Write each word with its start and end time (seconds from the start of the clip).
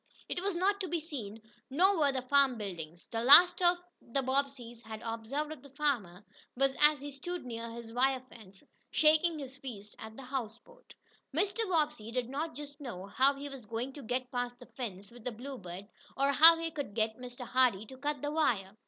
It 0.27 0.41
was 0.41 0.55
not 0.55 0.79
to 0.81 0.87
be 0.87 0.99
seen, 0.99 1.43
nor 1.69 1.99
were 1.99 2.11
the 2.11 2.23
farm 2.23 2.57
buildings. 2.57 3.05
The 3.05 3.23
last 3.23 3.57
the 3.59 4.23
Bobbseys 4.23 4.81
had 4.81 4.99
observed 5.05 5.51
of 5.51 5.61
the 5.61 5.69
farmer 5.69 6.25
was 6.55 6.75
as 6.81 7.01
he 7.01 7.11
stood 7.11 7.45
near 7.45 7.69
his 7.69 7.93
wire 7.93 8.21
fence, 8.27 8.63
shaking 8.89 9.37
his 9.37 9.57
fist 9.57 9.95
at 9.99 10.17
the 10.17 10.23
houseboat. 10.23 10.95
Mr. 11.37 11.69
Bobbsey 11.69 12.11
did 12.11 12.29
not 12.29 12.55
just 12.55 12.81
know 12.81 13.05
how 13.05 13.35
he 13.35 13.47
was 13.47 13.67
going 13.67 13.93
to 13.93 14.01
get 14.01 14.31
past 14.31 14.57
the 14.57 14.65
fence 14.65 15.11
with 15.11 15.23
the 15.23 15.31
Bluebird, 15.31 15.87
or 16.17 16.31
how 16.31 16.57
he 16.57 16.71
could 16.71 16.95
get 16.95 17.17
Mr. 17.19 17.45
Hardee 17.45 17.85
to 17.85 17.97
cut 17.97 18.23
the 18.23 18.31
wire. 18.31 18.75